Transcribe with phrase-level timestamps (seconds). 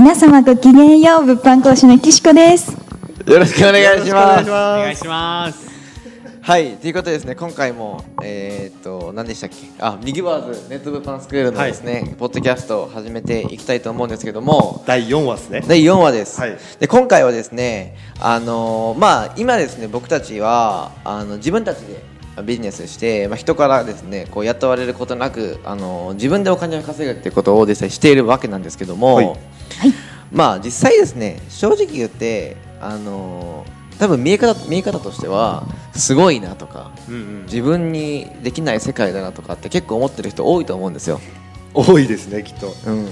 [0.00, 2.72] 皆様ごきげんよう物販講師の岸子です。
[2.72, 4.48] よろしくお願いします。
[4.48, 5.68] お願いします。
[6.40, 9.56] はいということでですね今回もえー、っと何でしたっけ？
[9.78, 14.82] あミギバーズネット物販スクールのですね、ポッドキャストを始めていきたいと思うんですけども。
[14.86, 15.64] 第4話ですね。
[15.68, 16.56] 第4話です、はい。
[16.78, 22.02] で今回はですねあのーまあ今ですね僕たちはあの自分たちで
[22.42, 29.36] ビジネスして、まあ、人からですねこう雇われることなくあのー自分でお金を稼ぐっていうことをですねしているわけなんですけども、はい
[30.32, 37.42] まあ実際ですね正直言ってあのー多分見え方見え方としてはすごいなとかうんうん。
[37.42, 41.20] 自分にできない世界だなとかって結構思ってる人多いと思うんですよ。
[41.74, 42.72] 多いですねきっと。
[42.86, 43.08] うん、い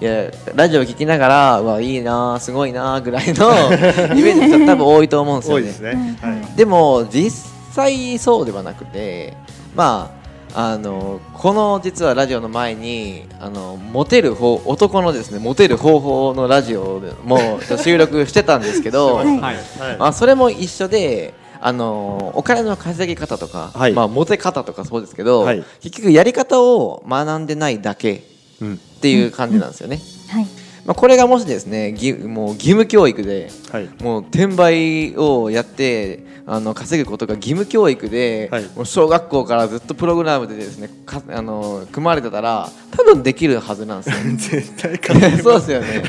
[0.00, 3.52] やラジオ聞きながらうわいいなすごいなぐらいの
[4.16, 5.62] イメージ多分多いと思うんですよね。
[5.62, 6.18] 多いですね。
[6.22, 6.56] はい。
[6.56, 9.36] でも実際そうではなくて
[9.76, 10.23] まあ
[10.56, 19.26] あのこの実はラジオの前にあのモテる方男のですねモテる方法のラジオでも収録してたんですけど、 はい。
[19.40, 19.56] はい。
[19.98, 23.92] まあ、それも一緒であのお金の稼ぎ方とか、はい。
[23.92, 25.64] まあ、モテ方とかそうですけど、はい。
[25.80, 28.22] 結局やり方を学んでないだけ
[28.62, 30.00] うんっていう感じなんですよね。
[30.28, 30.46] はい
[30.86, 44.60] まあ、これがもしですね義もう義務教育ではいもう転売をやってあの稼ぐことが義務教育で、はいもう小学校からずっとプログラムでですねかあの組まれてたら多分できるはずなんですよ。
[44.60, 45.00] 絶対
[45.42, 46.02] そうですよね。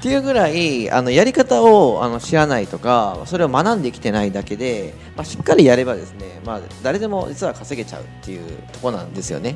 [0.00, 8.40] っていうぐらいあのやり方をあの知らないとかそれを学んできてないだけで、まあ、しっかりやればですね、まあ、誰でも実は稼げちゃうっていう
[8.72, 9.54] ところなんですよね。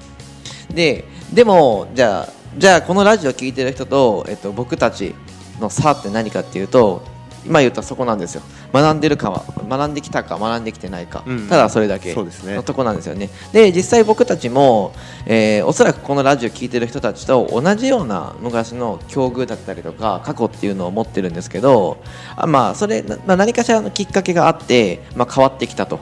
[0.72, 5.14] ででもじゃあじゃあこのラジオ聞いてる人と、えっと、僕たち
[5.60, 7.02] の差って何かっていうと
[7.44, 8.42] 今言ったそこなんですよ。
[8.72, 12.54] 学んでるかは学んできたか学んできてないか、うんただそれだけそうですね。
[12.56, 13.31] のとこなんですよね。
[13.53, 14.94] で実際僕たちも、
[15.26, 21.98] えーおそらくこのラジオ聞いてる人たちと同じような昔の境遇だったりとか過去っていうのを持ってるんですけど
[22.36, 26.00] あまあそれ、なまあ、何かしらのきっかけがあって、まあ、変わってきたと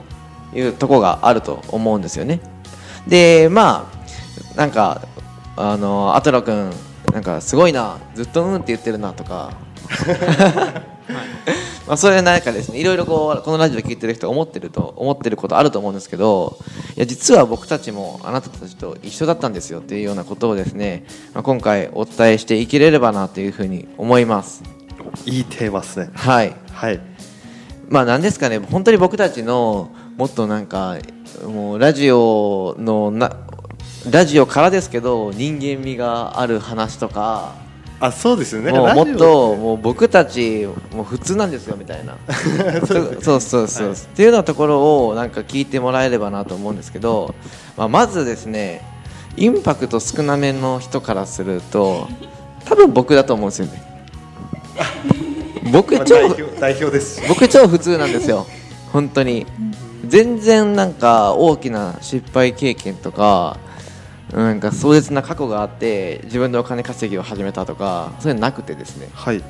[0.55, 2.41] いうところがあると思うんですよね。
[3.07, 3.91] でま
[4.55, 5.03] あなんか
[5.57, 6.73] あのアトラ君
[7.13, 9.53] なんかすごいなずっとうんって言ってるなとか。
[11.87, 16.57] まあそれなんかですねいろいろこうこのラジオ聞いてる人思ってると思ってることあると思うんですけど
[16.97, 21.05] いや実は僕たちもあなたたちと一緒だったんですよっていうようなことをですね、
[21.35, 24.63] まあ、今回お伝えしていけれればなというふうに思います。
[25.27, 26.11] いいテーマですね。
[26.15, 26.57] はい。
[26.73, 27.01] はい。
[27.89, 30.97] まあなんですかね本当に僕たちのもっとなんか
[31.47, 33.37] もうラジオのな
[34.11, 37.55] ラジオからですけど人間味がある話とか。
[38.01, 38.73] あそうですよね。
[38.73, 42.17] もうもっともう僕たちもう普通なんですよみたいな。
[42.87, 43.97] そうそうそうそう、はい。
[43.97, 47.35] っていうようなところをなんか聞いてもらえればなと思うんですけど、
[47.77, 48.83] まあ、まずですね
[49.37, 52.09] インパクト少なめの人からすると
[52.67, 53.83] 多分僕だと思うんですよね。
[55.73, 56.15] 僕超
[56.61, 57.23] 代表です。
[57.27, 58.47] 僕超普通なんですよ。
[58.93, 59.47] 本当に。
[60.07, 63.57] 全然なんか大きな失敗経験とか
[64.35, 69.09] なんか壮絶な過去があって自分でお金稼ぎを始めたとかそういうのなくてですね。
[69.15, 69.43] はい。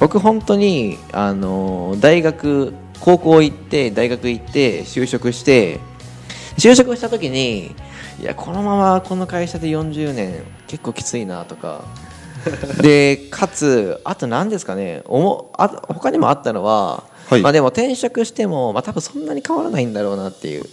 [0.00, 5.78] 僕本当にあの大学高校行って大学行って就職して
[6.58, 7.74] 就職した時に
[8.20, 11.84] いやこのままこの会社で40年結構きついなとか。
[12.82, 15.02] でかつあと何ですかね。
[15.06, 17.42] おもあ他にもあったのは、はい。
[17.42, 20.64] まあでも転職しても、まあ、多分そんなに変わらないんだろうなっていう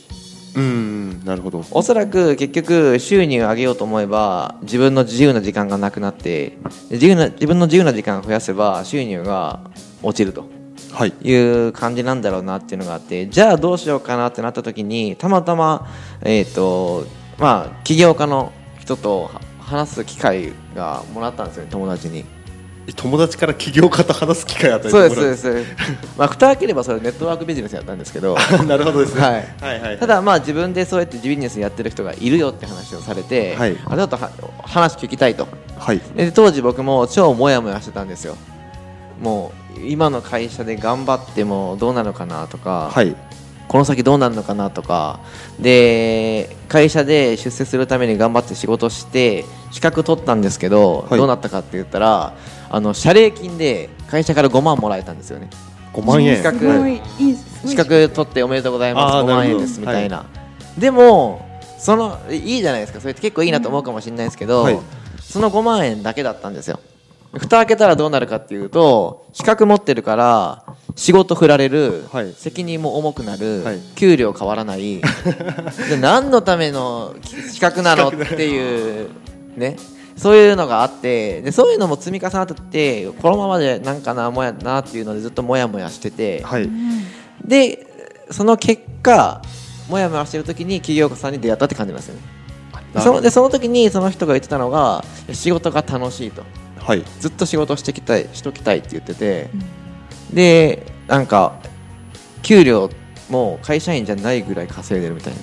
[0.56, 1.63] うんなるほど。
[1.72, 6.57] おそらく結局収入を上げようと思えば自分の自由な時間がなくなって
[6.89, 9.62] 自由な自分の自由な時間を増やせば収入が
[10.03, 10.45] 落ちると。
[10.91, 11.13] はい。
[11.22, 15.88] いう感じなんだろうなっていうのがあってじゃあどうしようかなってなった時にたまたま、
[16.22, 17.06] えーと
[17.38, 22.25] まあ、起業家の人とは話す機会がもらったんですよね友達に。
[22.93, 25.75] 友達から起業家と話す機会あったりそうですそうです。
[26.17, 28.38] まあ蓋開ければそれネットワークビジネスやったんですけど。
[28.38, 29.21] す なるほどですね。
[29.21, 29.33] はい。
[29.61, 33.77] はいはいただまあ自分でそうやってビジネスやってる人がいるよって話をされて、はい。
[33.85, 34.29] あちょっとは
[34.63, 35.47] 話聞きたいと。
[35.77, 36.01] はい。
[36.15, 38.35] で当時僕も超モヤモヤしてたんですよ。
[39.21, 43.15] もう今の会社で頑張ってもどうなのかなとか、はい。
[43.67, 45.19] この先どうなるのかなとか。
[45.59, 51.17] で会社で出世するために頑張って仕事して資格取ったんですけど、はい。
[51.17, 52.33] どうなったかって言ったら
[52.73, 55.50] あの謝礼金で会社から5万もらえたんですよね。
[55.94, 56.38] 5万円。
[56.38, 56.59] 資格。
[56.59, 57.71] すごいいいすごい。
[57.71, 59.15] 資格取っておめでとうございます。
[59.15, 59.35] 5あーなるほど。
[59.35, 60.25] 万円ですみたいな、
[60.77, 61.45] でも
[61.77, 63.01] そのいいじゃないですか。
[63.01, 64.79] それって結構いいなと思うかもしれないですけど、はい。
[65.21, 66.79] その5万円だけだったんですよ。
[67.33, 70.65] 蓋開けたらどうなるかっていうと資格持ってるから
[70.97, 72.33] 仕事振られる、はい。
[72.33, 73.79] 責任も重くなる、はい。
[73.95, 75.01] 給料変わらない。
[75.89, 77.15] で何のための
[77.51, 78.07] 資格なの？
[78.07, 79.09] っていう
[79.57, 79.75] ね
[80.21, 86.69] そういうのがあってでそういうのも積み重なってこのままでなんかなもやなっていうのでずっともやもやしてて、はい。
[87.44, 87.88] で
[88.29, 89.41] その結果
[89.89, 92.21] もやもやしてる時に起業家さんに出会ったって感じなんですよね。
[93.00, 95.03] そのでその時にその人が言ってたのが
[95.33, 96.44] 仕事が楽しいと。
[96.77, 97.03] はい。
[97.19, 99.50] ずっと仕事してきたいしときたいって言ってて、
[100.31, 101.56] でなんか
[102.44, 102.91] 給料
[103.27, 105.39] も会社員じゃないぐらい稼いでるみたいな。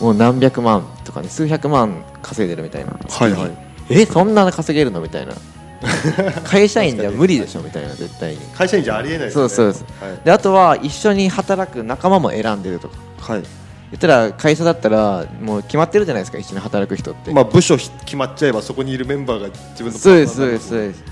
[0.00, 2.92] もう何百万とかね数百万稼いでるみたいな。
[2.92, 5.00] はいはいえそんな稼げるの？
[5.00, 5.34] みたいな。
[6.44, 7.60] 会社員じゃ無理でしょ？
[7.60, 8.38] みたいな絶対に。
[8.56, 9.40] 会社員じゃありえないですね。
[9.40, 10.18] そうそうですはい。
[10.24, 12.94] であとは一緒に働く仲間も選んでるとか。
[13.32, 13.42] はい。
[13.90, 21.02] 言ったら会社だったらもう決まってるじゃないですか一緒に働く人って、まあ部署ひ決まっちゃえばそこにいるメンバーが自分のそうですそうですそううです。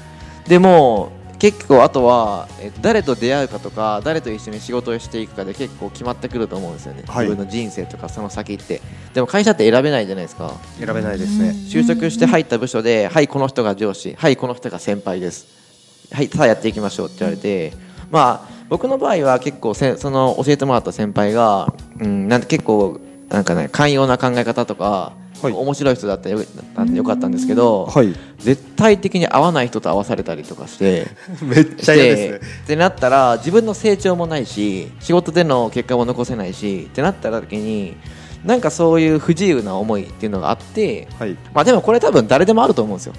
[0.49, 7.25] でも結構あとは、え誰と出会うかとか誰と一緒に仕事をしていくかで結構決まってくると思うんですよね、はい。
[7.25, 8.82] 自分の人生とかその先って。
[9.14, 10.52] でも会社って選べないじゃないですか。
[10.78, 11.50] 選べないですね。
[11.50, 14.14] 就職して入った部署で、はいこの人が上司。
[14.19, 15.46] はいこの人が先輩です。
[16.12, 17.72] はいさあやっていきましょうって言われて、
[18.10, 23.00] まあ僕の場合は結構せその教えてもらった先輩が、うん、なんて結構
[23.31, 25.52] なんかね寛容な考え方とか、はい。
[25.52, 28.14] 面白い人だったらよだったんでよかったんですけど、はい。
[28.38, 31.08] 絶対的に合わない人と合わされたりとかして
[31.42, 32.37] めっちゃ嫌ですね。
[32.64, 37.96] ってなったら自分の成長もないし仕事での結果も残せないしってなった時に
[38.44, 41.37] なんかそういう不自由な思いっていうのがあって、はい。
[41.54, 43.14] まあでもこれ多分誰でもあると思うんですよ。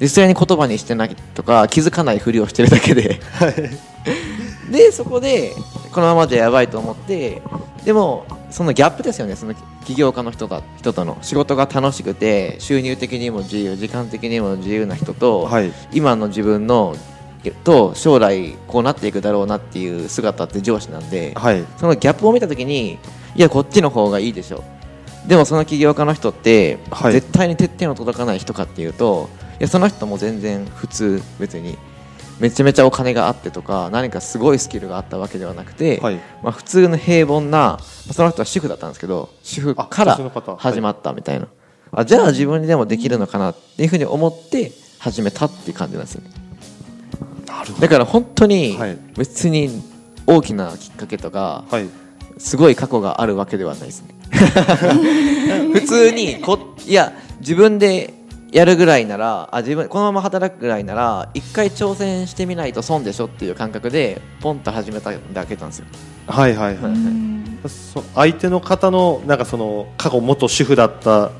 [0.00, 3.20] 実際に言葉にしてないとか気づかないふりをしてるだけで
[4.70, 5.54] でそこで
[5.92, 7.42] このままじゃやばいと思って
[7.84, 15.72] でもそのギャップですよねその起業家の人が人との仕事が楽しくて収入的にも自由時間的にも自由な人と、はい。
[15.92, 16.94] 今の自分の
[17.64, 21.64] と将来こうなっていくだろうなっていう姿って上司なんで、はい。
[21.78, 22.98] そのギャップを見た時に
[23.34, 24.62] いやこっちの方がいいでしょ。
[25.26, 27.12] でもその起業家の人って、はい。
[27.12, 29.28] 絶対にてっぺんの届かない人かっていうと
[29.58, 31.76] いやその人も全然普通別に
[32.40, 36.16] めちゃめちゃお金があってとか何かすごいスキルがあったわけではなくて、はい。
[36.42, 37.78] まあ、普通の平凡な
[38.12, 40.18] その人は主婦だったんですけど主婦から
[40.56, 41.48] 始まったみたいな、
[41.92, 46.30] あじゃあ自分にでもできるのかなっていうふうに思って始めたっていう感じなんですよね。
[47.46, 48.98] なるほだから本当にはい。
[49.16, 49.82] 別に
[50.26, 51.88] 大きなきっかけとか、はい。
[52.38, 54.14] すごい過去があるわけではないですね。
[55.74, 58.14] 普通にこいや自分で
[58.52, 65.86] やるぐらいならあ自分このまま働くぐらいなら一回挑戦してみないと損でしょっていう感覚でポンと始めただけなんですよ、
[66.26, 67.68] はいはいはい。
[67.68, 71.30] そ相手の方のなんかその過去元主婦だった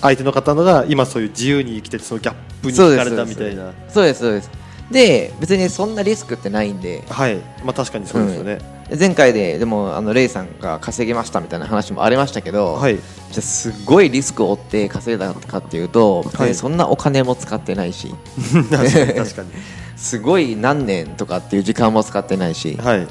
[0.00, 3.72] 相手の方のが今そういう自由に生きててそのギャップに惹かれたみたいな。
[3.88, 4.50] そうですそうです。
[4.90, 7.02] で別にそんなリスクってないんで。
[7.08, 7.36] はい。
[7.64, 8.58] まあ確かにそうですよね、
[8.98, 12.96] 前回ででもあのレイさんが稼ぎましたみたいな話もありましたけど、はい。
[12.96, 13.04] じゃ
[13.38, 16.54] あすごいリスクを負って稼いだかっていうと、はい。
[16.54, 18.14] そんなお金も使ってないし
[19.96, 23.06] すごい何年とかっていう時間も使ってないしはい。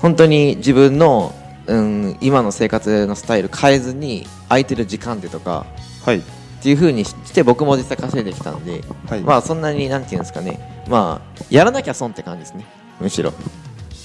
[0.00, 1.34] 本当に自分の、
[1.66, 5.66] うん、今の生活のスタイル変えずに空いてる時間でとか
[6.04, 6.18] はい。
[6.18, 6.20] っ
[6.62, 9.20] ていう風にして僕も実際稼いできたんで、はい。
[9.20, 10.84] まあそんなになんていうんですかね。
[10.88, 12.64] まあやらなきゃ損って感じですね。
[13.00, 13.34] むしろ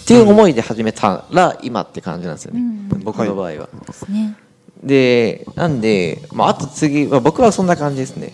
[0.10, 3.04] っていう思いで始めたら今って感じなんですよね、うん。
[3.04, 4.36] 僕の場合は、ですね。
[4.84, 8.34] でなんで、まあ、あと次、まあ、僕はそんな感じですね。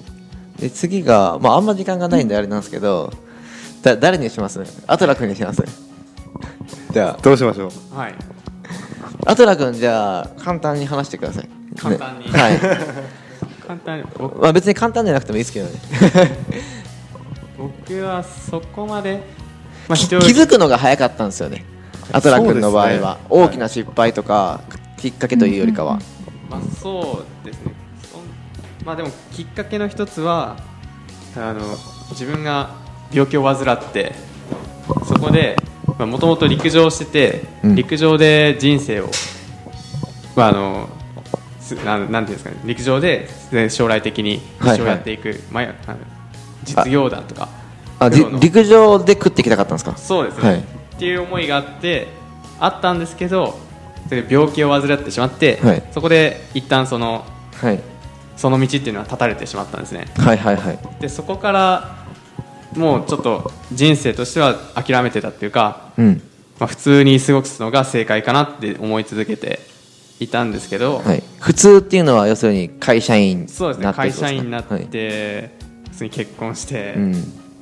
[0.58, 3.12] で次が、まあ、あんま時間がないんであれなんですけど
[3.82, 4.64] だ誰にします？
[4.88, 5.64] アトラ君にします。
[6.94, 7.98] じゃどうしましょう？
[7.98, 8.16] はい。
[9.26, 11.50] あアトラ君じゃあ簡単に話してください。
[11.78, 12.32] 簡単に。
[12.32, 12.40] ね。
[12.40, 12.60] はい、
[13.68, 14.06] 簡単に。
[14.18, 15.74] 僕まあ、別に簡単じゃなくてもいいですけどね。
[17.60, 19.22] 僕はそこまで、
[19.88, 21.66] まあ、気づくのが早かったんですよね。
[22.12, 23.26] アトラ君の場合は、ね。
[23.30, 24.62] 大きな失敗とか
[24.98, 26.00] きっかけというよりかは、
[26.50, 27.74] まあ、そうですね。
[28.84, 30.58] まあでもきっかけの一つは
[31.36, 31.62] あの
[32.12, 32.76] 自分が
[33.12, 34.14] 病気を患って
[35.08, 35.56] そこで
[35.98, 37.76] もともと陸上をしてて、うん。
[37.76, 39.10] 陸上で人生を、
[40.36, 40.90] まあ、あの
[41.60, 42.58] すなんなんていうんですかね。
[42.66, 46.00] 陸上でで将来的に一生やっていく、まああの
[46.64, 47.50] 実業団とか
[48.00, 49.96] あ陸上で食っていきたかったんですか？
[49.98, 50.60] そうですね、はい。
[50.60, 50.64] っ
[50.98, 52.08] ていう思いがあって
[52.60, 53.58] あったんですけど
[54.30, 55.84] 病気を患ってしまって、はい。
[55.92, 57.80] そこで一旦そのはい。
[58.38, 60.08] その道っていうのは断たれてしまったんですね。
[60.18, 60.80] はいはいはい。
[61.00, 62.06] でそこから
[62.76, 66.22] もうちょっと人生としては諦めてたっていうか、うん。
[66.60, 69.60] まあ、普通に過ごすのが正解かなって思い続けて
[70.20, 73.94] いたんですけど、はい、普通っていうのは要するに会社員にそうですね。
[73.94, 74.84] 会社員になって、はい。
[75.92, 77.14] 普通に結婚して、うん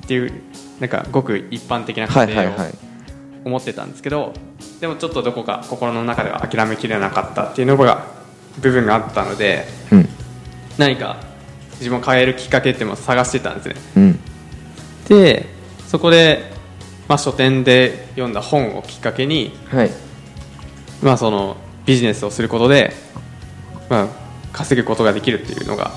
[0.04, 0.32] っていう
[0.80, 2.74] なんかごく一般的なは家庭をいはいはい
[3.44, 4.32] 思ってたんですけど
[4.80, 8.06] でもちょっとどこか心の中では諦めきれなかったっていうのが
[8.60, 10.08] 部分があったのでうん。
[10.78, 11.16] 何か
[11.78, 13.74] 自分を変えるきっかけっていうのを探してたんですね。
[13.96, 14.20] うん。
[15.08, 15.46] で
[15.86, 16.50] そこで、
[17.08, 19.90] まあ、書店で読んだ本をきっかけに、はい。
[21.02, 21.56] まあ、その
[21.86, 22.92] ビジネスをすることで、
[23.88, 24.08] まあ、
[24.52, 25.92] 稼ぐことができるっていうのが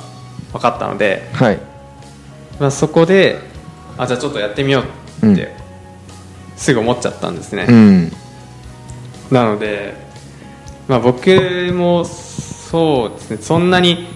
[0.52, 1.60] 分かったので、はい。
[2.60, 3.40] まあ、そこで
[3.98, 4.84] あじゃあちょっとやってみよ
[5.24, 5.50] うって、うん。
[6.56, 8.12] すぐ思っちゃったんですね、うん。
[9.32, 9.96] なので、
[10.88, 13.38] まあ、僕もそうですね。
[13.42, 14.08] そんなに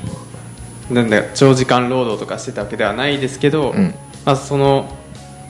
[0.89, 3.93] なんだ長時間労働とかしてたわけではないですけど、うん。
[4.25, 4.95] まあ、その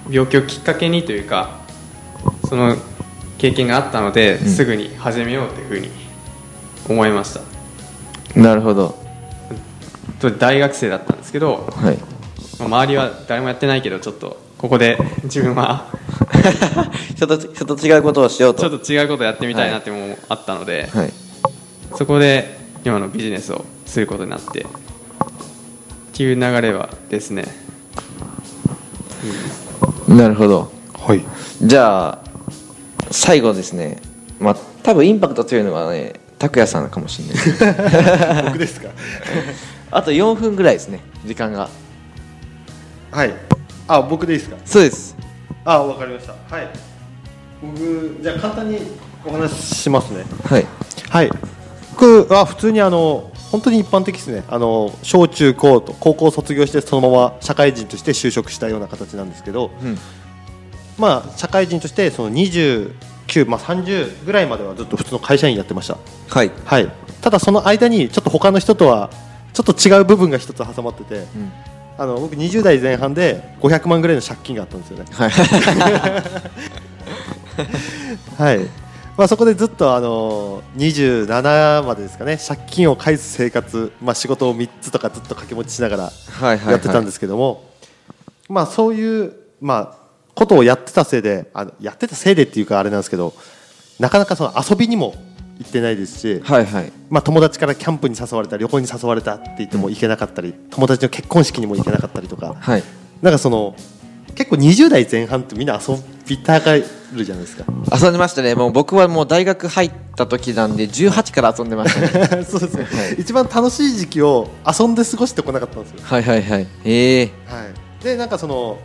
[0.10, 1.60] 病気をきっかけにというか
[2.48, 2.76] その
[3.38, 4.46] 経験があったので、ん。
[4.48, 5.90] すぐに始めようというふうに
[6.88, 7.42] 思いました。
[8.40, 9.00] なるほど。
[10.38, 11.98] 大学生だったんですけど、はい
[12.70, 15.86] まあ周りは誰もやってないけどちょっとここで自分は。
[17.16, 18.62] 人と人と違うことをしようと。
[18.62, 21.14] ちょっと違うことをやってみたいなっていうのもあったので、はい。
[21.96, 24.66] そこで今のビジネスをすることになってっ
[26.14, 27.46] ていう流れはですね。
[30.08, 30.72] なるほど。
[30.94, 31.24] はい。
[31.62, 32.20] じゃあ
[33.12, 33.98] 最後ですね。
[34.40, 38.44] まあ多分インパクト強いのはね拓哉さんかもしれない。
[38.46, 38.90] 僕ですか？
[39.92, 41.70] あと4分ぐらいですね時間が
[43.12, 43.34] はい。
[43.88, 44.58] あ僕でいいですか？
[44.66, 45.16] そうです。
[45.66, 46.34] あわかりました。
[46.34, 46.70] はい。
[47.62, 48.80] 僕じゃあ簡単に
[49.26, 50.24] お話ししますね。
[50.46, 50.68] はい。
[51.10, 51.32] はい。
[51.92, 54.44] 僕は普通にあの本当に一般的ですね。
[54.48, 59.98] あの小中高と高校を卒業してそのまま社会人として就職したような形なんですけど、うん。
[60.98, 62.94] まあ社会人としてその29、
[63.48, 65.98] まあ、30ぐらいまではずっと普通の会社員やってました。
[66.30, 66.52] はい。
[66.66, 66.90] はい。
[67.22, 69.10] ただその間にちょっと他の人とは
[69.54, 71.52] ちょっと違う部分が一つ挟まってて、うん
[71.98, 75.06] あの僕20代前半で500万ぐらいの借金があったんですよね。
[75.12, 75.32] はい。
[78.38, 78.60] はい。
[79.18, 86.10] まあ、そこでずっとあの27までですかね借金を返す生活、まあ、仕事を3つとかずっと掛け持ちしながらは
[86.54, 86.72] いはい。
[86.72, 87.70] やってたんですけども、
[88.50, 89.98] まあ、そういう、まあ、
[90.34, 93.34] ことをやってたせいであのやってたせいでっていうかあれなんですけど
[94.00, 95.14] なかなかその遊びにも
[95.62, 96.92] 行ってないですし、はいはい。
[97.10, 102.84] まあ、友達からキャンプに誘われた旅行に誘われたって言っても行けなかったり友達の結婚式にも行けなかったりとかはい。
[103.22, 103.76] なんかその
[104.34, 105.96] 結構20代前半ってみんな遊
[106.28, 106.84] びたがる
[107.26, 107.66] じゃないですか。
[107.94, 108.56] 遊んでましたね。
[108.56, 112.44] もう僕はもう大学入った時なんで18から遊んでましたね。
[112.48, 113.14] そうですね、はい。
[113.20, 116.68] 一番楽しい時期を遊んで過ごしてこなかったんですよ、はいはいはい。
[116.86, 117.30] ええ。
[117.46, 117.66] は
[118.00, 118.80] い、でなんかその、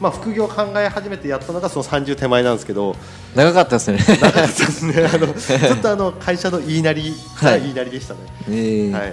[0.00, 2.94] まあ、副業を考え始めてやったのがその30手前なんですけど
[3.34, 3.98] 長かったですね。
[4.20, 4.94] なかったですね。
[5.12, 7.52] あのずっとあの会社の言いなりはい。
[7.54, 9.12] が言いなりでしたね、ええはい。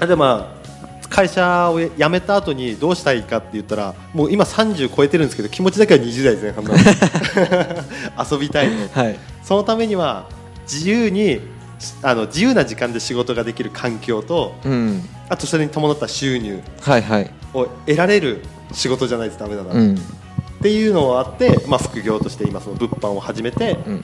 [0.00, 0.64] あでまあ
[1.08, 6.98] 会社を辞めた後にどうしたいかって言ったらもう今30超えてるんですけど気持ちだけは20代前半なんです
[8.32, 8.88] 遊びたいの。
[8.92, 9.18] はい。
[9.42, 10.26] そのためには
[10.70, 11.40] 自由に
[12.02, 15.02] あの自由な時間で仕事ができる環境とうん。
[15.28, 16.60] あとそれに伴った収入
[17.54, 19.98] を得られる仕事じゃないとダメだな、っうん。
[20.62, 24.02] ていうのがあって、まあ、副業として今その物販を始めて、うん。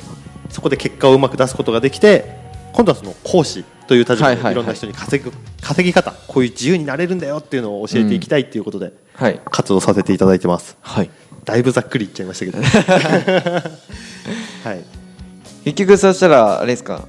[0.49, 2.37] そこで結果をうまく出すことができて
[2.73, 9.41] 今度はその講師という立場でいろんな人に稼ぐ稼ぎ方こういう自由になれるんだよっていうのを教えていきたいっていうことではい。
[9.51, 10.77] 活動させていただいてます。
[10.81, 11.11] はい。
[11.45, 13.61] だいぶざっくり言っちゃいましたけど。
[14.65, 14.85] はい。
[15.65, 17.03] 結局そしたらあれですか？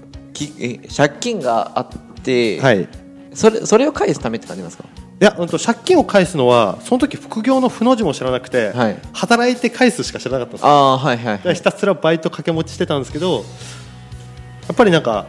[0.49, 1.87] きえ借金があっ
[2.23, 2.87] て、はい。
[3.33, 4.83] それそれを返すためって感じますか？
[4.83, 8.99] いや、うんと借金を返すのはその時副業の負の字も知らなくて、はい。
[9.13, 10.67] 働いて返すしか知らなかったんですよ。
[10.67, 11.55] ああはいはいはい。
[11.55, 13.45] ひたすらバイト掛け持ちしてたんですけど
[14.67, 15.27] やっぱりなんか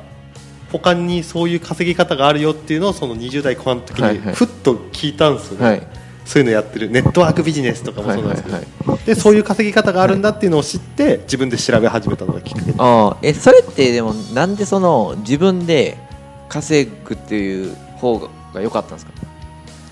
[0.73, 4.27] 他にそういう稼ぎ方があるよっていうのをその20代後半の時はいはい。
[4.29, 5.87] にふっと聞いたんですよね、はい
[6.25, 6.91] そういうのやってる。
[6.91, 15.99] ネットワークビジネスとかもそうなんですけど、はいはいでそういう稼ぎ方があるんだっていうのを知って自分で調べ始めたのがきっかけでああえそれってでもなんでその自分で
[16.49, 19.13] 稼ぐっていう方が良かったんですか？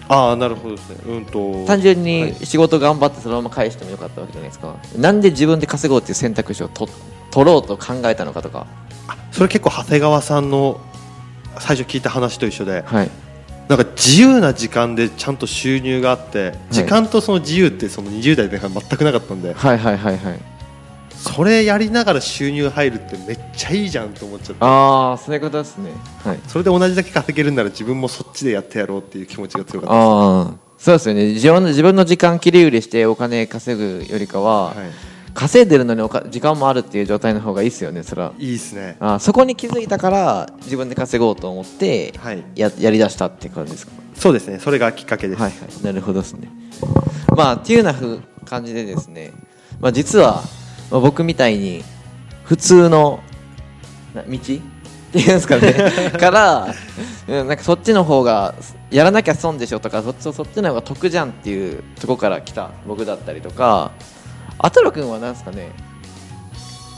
[0.09, 0.97] ああなるほどですね。
[1.07, 1.67] うんと。
[1.67, 2.05] 単純はい。
[2.05, 4.77] に仕事頑張ってそのまま返してもよかったわけじゃないですか。
[4.97, 6.89] なんで自分で稼ごうっていう選択肢をと
[7.33, 8.67] 取ろうと考えたのかとか。
[9.33, 10.81] それ結構長谷川さんの
[11.59, 12.83] 最初聞いた話と一緒で。
[12.87, 13.11] はい
[13.71, 20.41] なんか自由な時間でちゃんと収入があって時間とその自由ってその20代前半全くなかったんではいはいはいはい。
[21.11, 24.65] それやりながら収入入るってめっちゃいいじゃんと思っちゃって。
[24.65, 25.93] ああそういうことですね。
[26.25, 26.41] はい。
[26.49, 31.27] それで同じだけ稼げるなら自分もそっちでやってやろうっていう気持ちが強かったああそうですよね。
[31.35, 34.87] 自分の自分の時間切り売りしてお金稼ぐよりかは、です、は
[35.35, 38.33] 稼いでるのにおか時間もあるっていう状態の方がいいですよねそれは。
[38.39, 38.97] いいいですね。
[39.01, 42.45] あーそこに気づいたから自分で稼ごうと思ってはい。
[42.57, 43.93] ややりだしたって感じですか？
[44.15, 44.59] そうですね。
[44.59, 45.85] それがきっかけです、はいはい。
[45.85, 46.49] なるほどですね。
[47.37, 49.33] まあっていうようなふう感じでですね、
[49.81, 50.43] まあ、実は、
[50.91, 51.83] まあ、僕みたいに
[52.45, 53.21] 普通の
[54.15, 54.37] な道？
[54.37, 54.41] っ
[55.13, 55.73] ていうんですかね。
[56.19, 56.75] から
[57.29, 58.55] うんなんかそっちの方が
[58.91, 63.93] やらなきゃ損でしょとかそっちそっちの方が得じゃんっていうとこから来た僕だったりとか
[64.63, 65.73] あたろくんはなんですかね？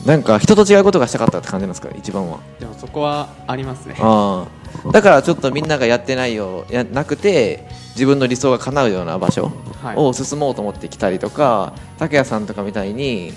[0.05, 1.89] なんか人と違うことがしたかったって感じなんですか？
[1.97, 2.41] 一番は。
[2.59, 3.97] でもそこはありますね。
[4.01, 4.47] あ
[4.85, 4.91] あ。
[4.91, 9.53] だからちょっとみんながやってないよやなくて自分の理想が叶うような場所
[9.83, 9.97] はい。
[9.97, 13.33] を進もうと思ってきたりとか竹谷さんとかみたいに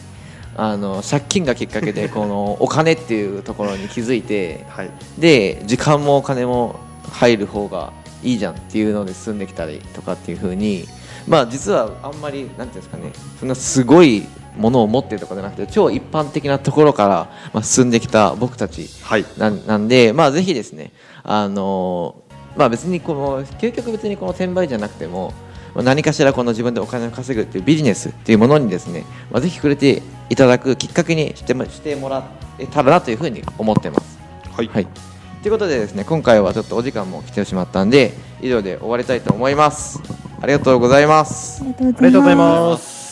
[0.56, 4.90] あの借金がきっかけでこのお金っていうところに気づいてはい。
[5.20, 6.80] で時間もお金も
[7.12, 10.86] 入る方がいいじゃんっていうので進んできたりとかっていう風に
[11.28, 14.24] まあ実はあんまりなんていうんですかねそんなすごい
[14.58, 20.92] ものを持ってるとかじゃなくて超一般的なところから、まあ、進んできた僕たちはいなんなんで、まあ、ぜひですね、
[21.24, 25.34] あのーまあ、別にこの究極別にこの転売じゃなくても
[25.74, 32.26] まあ何かしらこの自分でお金を稼ぐっていうビジネスっていうものにですね、まあ、ぜひ触れていただくきっかけにしてもしてもら
[32.58, 34.18] えたらなというふうに思ってます。
[34.52, 34.88] はいはい
[35.42, 40.25] ということでですね今回はちょっとお時間も来てしまったんで以上で終わりたいと思います。
[40.46, 41.64] ありがとうございます。
[41.64, 43.05] ありがとうございます